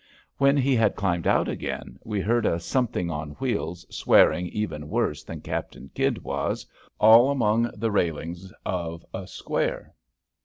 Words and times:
When 0.37 0.57
he 0.57 0.75
had 0.75 0.95
climbed 0.95 1.27
out 1.27 1.47
again 1.47 1.99
we 2.03 2.21
heard 2.21 2.43
a 2.47 2.59
something 2.59 3.11
on 3.11 3.33
wheels 3.33 3.85
swearing 3.95 4.47
even 4.47 4.89
worse 4.89 5.23
than 5.23 5.41
Captain 5.41 5.91
Kydd 5.93 6.23
was, 6.23 6.65
all 6.99 7.29
among 7.29 7.69
the 7.77 7.91
railings 7.91 8.51
of 8.65 9.05
a 9.13 9.27
square. 9.27 9.93